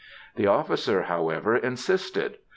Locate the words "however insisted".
1.03-2.39